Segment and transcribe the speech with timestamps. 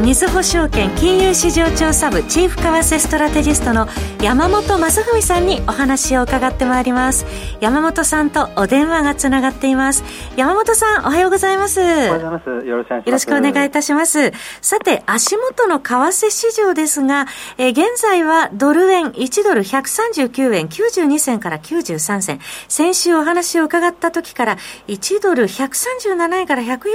[0.00, 3.88] みずほ証券金融市場調査部チーフ為替ストラテジストの
[4.22, 7.26] 山本正文さんにお話を伺ってまいります。
[7.60, 10.04] 山本さんとお電話がつながっています。
[10.36, 11.80] 山本さんおはようございます。
[11.80, 12.66] おはようございます。
[12.66, 13.08] よろしくお願いします。
[13.08, 14.32] よろしくお願いいたします。
[14.60, 17.26] さて足元の為替市場ですが、
[17.56, 22.40] えー、現在はドル円1ドル139円92銭から93銭。
[22.68, 26.88] 先週お話を伺った時から1ドル137円から140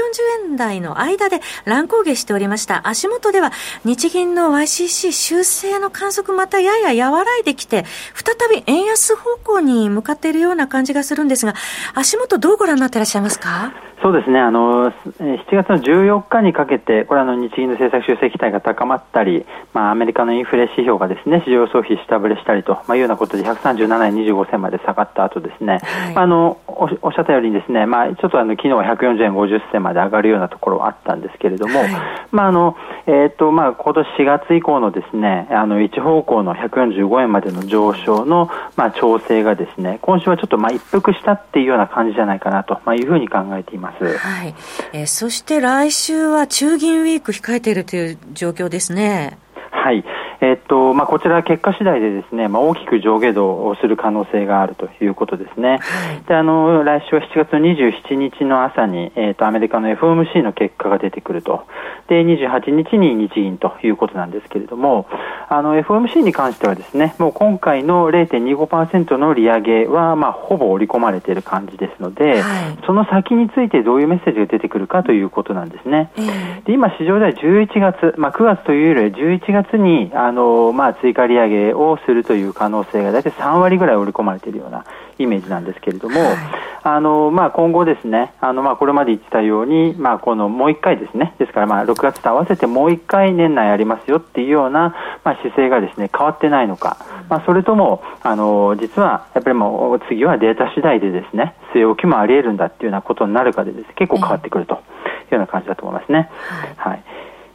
[0.45, 3.51] 円台の間で乱高下しておりました足元では
[3.83, 11.55] 日銀の YCC 修正の観測またやや和らいできて、再び円安方向に向かっているような感じがするんですが、
[11.95, 13.73] 足元どうご覧になっていらっしゃいますか？
[14.01, 31.91] そうですね、あの7月の14日にかけて、これあの日銀の政策修正期待が高まったり、まあ、アメリカのインフレ指標がですね市場予想比下振れしたりと、まあ、いうようなことで137円25銭まで下がった後ですね、はい、あのおおっしゃったようにですね、まあ、ちょっとあの昨日は140円50銭まで上がるようなところはあったんですけれども、はい、
[32.31, 43.82] まああのえーとまあ、今年4月以降のですねあの一方向の145円までの上昇の、まあ、調整がですね今週はちょっとまあ一服したっていうような感じじゃないかなと、まあ、いうふうに考えています。
[43.91, 44.55] はい
[44.93, 49.37] えー、そして来週は中銀ウィーク控えているという状況ですね。
[49.71, 50.03] はい。
[50.43, 55.79] えっとまあ、こちら、結果次第でですね、まあ、大きく上下動をする可能性があるということですね。
[55.79, 61.65] はい、であの来週は7月の27日の朝に、えーと、アメリカの FOMC の結果が出てくると。
[62.09, 65.07] で、28日に日銀ということなんですけれども、
[65.47, 76.11] あの FOMC に関してはですね、もう今回の0.25%の利上げは、まあ、ほぼ織り込まれている感じですので、はい、その先についてどういうメッセージが出てくるかということなんですね。
[76.17, 84.85] えー、で今、市場では11月、まあ、9月というよりは11月にあの、まあ、追加利上げをするという可能性が大体3割ぐらい織り込まれているような
[85.19, 86.37] イメージなんですけれども、はい、
[86.83, 96.97] あのまあ、今後ですね、あのまあ、これまで言ってたように、まあ、このもう1回ですね、ですからまあ6月と合わせてもう1回年内ありますよっていうような、まあ、姿勢がですね変わってないのか、
[97.29, 104.83] まあ、それともあの実はやっぱりもう次はデータ次第でですね据え置きもあり得るんだっていうようなことになるかでです、ね、結構変わってくるというよ
[105.31, 106.29] うな感じだと思いますね。
[106.77, 107.03] はい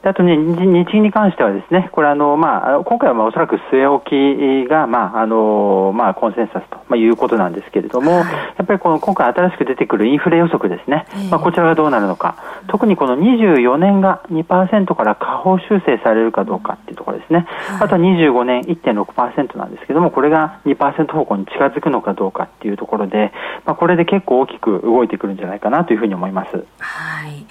[0.02, 12.36] あとね、日銀に関してはですね、これあの、まあ、今回はまあおそらく据え置きが、まあ、あの、まあ、コンセンサスと、まあ、いうことなんですけれども、はい、やっぱりこの今回新しく出てくるインフレ予測ですね、まあ、こちらがどうなるのか、
[12.68, 23.32] 特にこの24年が2%から下方修正されるかどうかっていうところですね、はい、あとは25年1.6%なんですけども、これが2%方向に近づくのかどうかっていうところで、
[23.66, 26.64] まあ、これで結構大きく動いてくるんじゃないかなというふうに思います。
[26.78, 27.44] はい。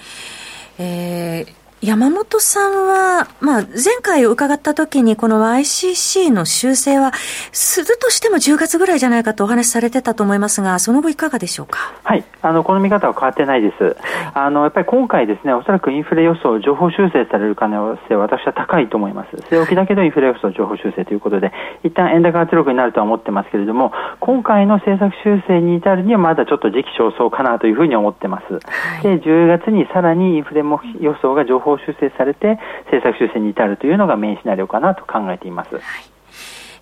[0.79, 7.11] えー山本さんは、まあ、前回伺った時に、この YCC の修正は、
[7.51, 11.77] するとしても10月ぐらいじゃないかとお話しされてたと思いますが、その後いかがでしょうか？
[12.03, 12.23] はい。
[12.41, 13.95] あの、この見方は変わってないです。
[14.33, 19.35] あの、やっぱり今回ですね、おそらくインフレ予想、情報修正される可能性は私は高いと思います。
[19.35, 21.51] 据え置きだけどインフレ予想、情報修正ということで、
[21.83, 28.53] 一旦円高圧力になるとは思ってますけれども、今回の政策修正に至るにはまだちょっと時期尚早かなというふうに思ってます。
[28.53, 28.59] は
[28.99, 30.63] い、で、10月にさらにインフレ
[30.99, 32.59] 予想が情報報修正されて
[32.91, 35.75] 政策修正に至るというのがメインシナリオかなと考えています。
[35.75, 35.81] はい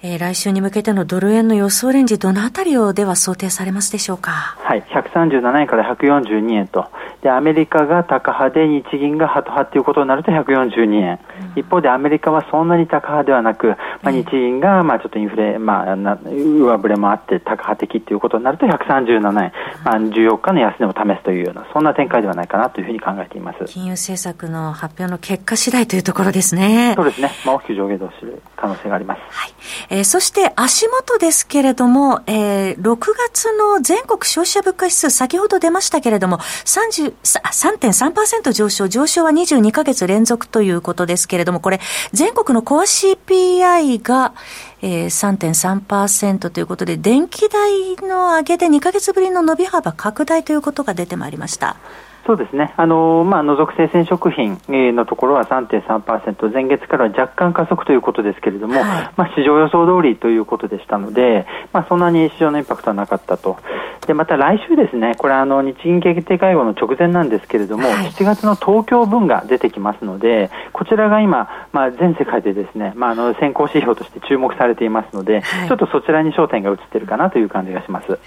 [0.04, 4.32] えー、来週に向けてのドル円の予想レンジ、どのあたりをでは想定されますでしょうか？
[4.60, 6.86] はい、137円から142円と、
[7.24, 19.52] でアメリカが高派で日銀がハト派ということになると142円、うん、一方でアメリカはそんなに高派ではなく、まあ、日銀がまあちょっとインフレ、まあ、な上振れもあって高派的ということになると137円、まあ、
[19.96, 23.66] 14日の安値を試すというようなそんな展開ではないかなというふうに考えています。
[23.66, 26.94] 金融政策の発表の結果次第というところですね。
[26.96, 29.22] そうですね、まあ、大きく上下動する可能性があります。
[29.30, 29.54] はい。
[29.90, 32.98] えー、そして足元ですけれども、えー、6
[33.30, 41.80] 月の全国消費者物価指数先ほど出ましたけれども3.3% 3.3%上昇、上昇は22ヶ月連続ということですけれども、これ、
[42.12, 44.34] 全国のコア CPI が、
[44.82, 51.76] えー、3.3%ということで、電気代の上げで2ヶ月ぶりの伸び幅拡大ということが出てまいりました。
[52.26, 63.58] そうですね、あのまあ、除く生鮮食品のところは3.3%、前月から若干加速ということですけれども、はい、まあ、市場予想通りということでしたので、まあ、そんなに市場のインパクトはなかったと、
[64.06, 78.12] でまた来週ですね、これあの日銀決定会合の直前なんですけれども、はい、7月の東京分が出てきますので、こちらが今、まあ、全世界でですね、まあ、あの先行指標として注目されていますので、はい、ちょっとそちらに焦点が移っているかなという感じがします。
[78.12, 78.20] はい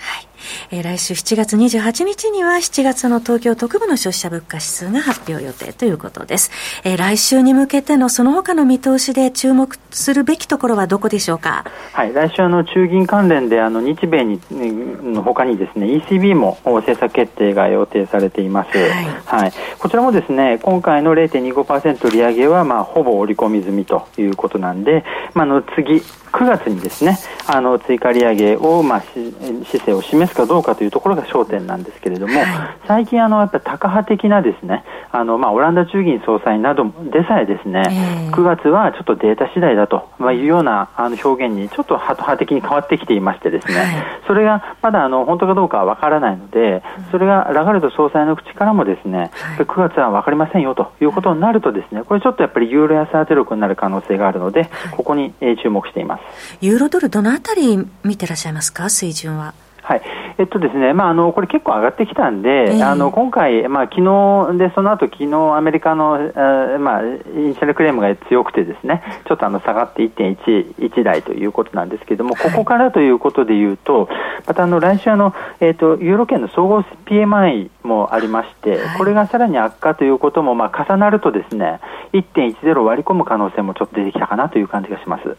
[0.71, 6.51] えー、来週7月28日には7月の東京特部の消費者物価指数が発表予定ということです。
[6.85, 11.65] えー、来週に向けてのその他の見通しで注目するべきところはどこでしょうか？
[11.93, 18.77] はい、来週あの中銀関連であの日米にの他にですね ECB も政策決定が予定されています。
[18.79, 25.05] はい、はい、こちらもですね今回の0.25%利上げはまあほぼ織り込み済みということなんで、
[25.35, 26.03] まあの次
[26.33, 32.47] 9月にですねあの追加利上げを、まあ、姿勢を示すかどうかというところが焦点なんですけれども、はい、
[32.87, 43.89] 最近あの、やっぱりタカ派的なですねあの、まあ、オランダ中銀総裁などでさえですね、えー、9月はちょっとデータ次第だと、まあ、いうようなあの表現にちょっとハト派的に変わってきていましてですね、はい、
[44.27, 55.33] それがまだあの本当かどうかは分からないので、それがラガルド総裁の口からもですね、はい、9月は分かりませんよということになるとですね、これちょっとやっぱりユーロ安当て力になる可能性があるので、ここに
[55.63, 56.18] 注目しています。
[56.61, 59.55] ユーロドル、どのあたり見てらっしゃいますか、水準は。
[59.89, 60.03] はい。
[60.37, 67.07] えっとですね、まあ、あの、これ結構上がってきたんで、えー、あの、今回、まあ、昨日で、その後、昨日アメリカの、えー、まあ、イ
[67.49, 74.11] ニシャルクレームが強くてですね、ちょっとあの、下がって1.11台ということなんですけれども、ここからということで言うと、
[74.47, 81.81] またあの、来週あの、えっ、と、ユーロ圏の総合 PMI もありまして、これがさらに悪化ということも、まあ、重なるとですね、
[82.13, 85.29] 1.10割り込む可能性もちょっと出てきたかなという感じがします。
[85.29, 85.35] は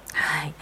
[0.46, 0.54] い。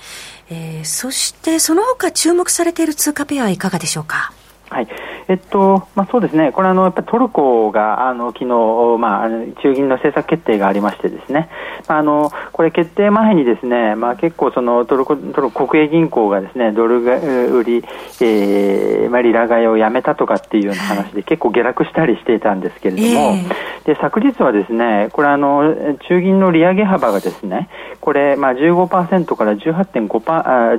[0.49, 4.31] えー、そしてその他注目されている通貨ペアはいかがでしょうか？
[4.69, 4.87] はい。
[5.29, 6.53] えっと、まあ、そうですね。
[6.53, 9.29] これあの、やっぱりトルコが、あの、昨日、まあ、
[9.61, 11.49] 中銀の政策決定がありましてですね。
[11.87, 17.83] あの、これ決定前にですね、まあ、結構そのトルコ、トルコ国営銀行がですね、ドル売り、
[18.21, 27.67] えー、まあ、リラ買いをやめたとかっていうような話で結構下落したりしていたんですけれども、えー、で、昨日はですね、これあの、中銀の利上げ幅がですね、
[27.99, 30.07] これ、まあ15%から18.5%、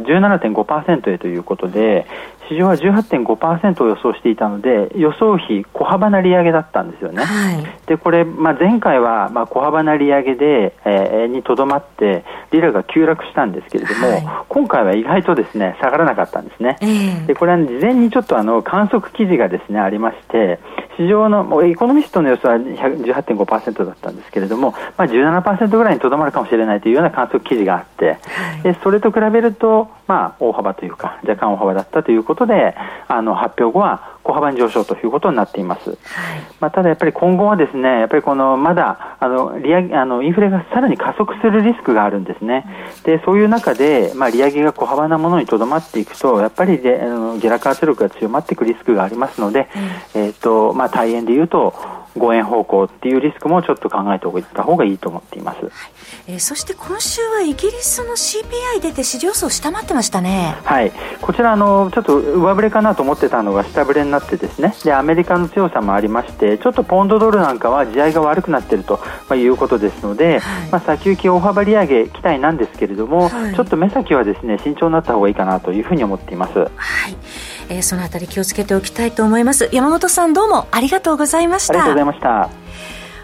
[0.04, 2.06] 17.5%へということで、
[2.48, 7.24] 市場は18.5%を予想していたので予想比小幅な利上げだったんですよね。
[7.24, 16.78] はい、でこれ、まあ、前回はまあ小幅な利上げで、えー、にとどまってリラが急落したんですけれども、はい、今回は意外とですね下がらなかったんですね。
[16.80, 20.58] えー、でこれは事前にちょっとあの観測記事がですねありまして
[20.98, 32.74] 市場のエコノミストの予想は18.5%だったんですけれども、まあ、17%ぐらいにとどまるかもしれないというような観測記事があって、はい、でそれと比べると、まあ、大幅というか若干大幅だったということで
[33.06, 35.90] あの発表後は小幅に上昇ということになっています。
[35.90, 35.98] はい、
[36.60, 42.66] まあ、ただやっぱり今後はですね、やっぱりこのまだあの利上げあのインフレがさらに加速するリスクがあるんですね。
[43.04, 49.68] で、そういう中でまあ利上げが小幅なものにとどまっていくと、やっぱりであの下落圧力が強まっていくリスクがありますので、
[50.14, 51.74] うん、えっ、とまあ大変でいうと
[52.18, 55.70] 5円方向っていうリスクもちょっと考えておいた方がいいと思っています、はい、
[56.28, 60.56] えー、そして今週はイギリスの CPI 出て市場層下回ってましたね。
[60.64, 60.92] はい。
[61.20, 64.74] こちらあのちょっと上振れかなと思ってたのが下振れになってですね。
[64.84, 76.58] でアメリカの強さもありましてちょっとポンドドルなんかは地合いが悪くなっていると、まあ、いうことですので、はい、まあ、先行き大幅利上げ期待なんですけれども、はい、ちょっと目先はですね慎重になった方がいいかなというふうに思っています。
[76.58, 76.68] はい
[77.68, 82.68] えー、そのあたり気をつけておきたいと思います山本さんどうもありがとうございましたありがとうございました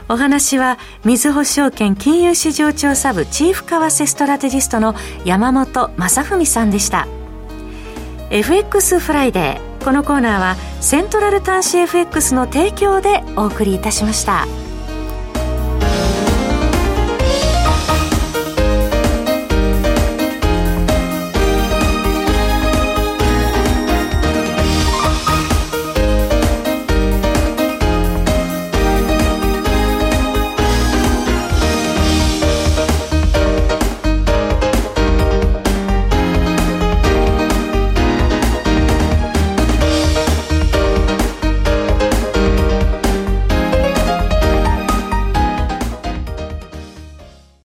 [0.09, 4.95] お話は、みずほ証券金融市場調査部チーフ為替ストラテジストの
[5.25, 7.09] 山本正文さんでした。
[8.31, 9.85] FX フライデー。
[9.85, 14.47] このコーナーは、セントラル短資 FX の提供でお送りいたしました。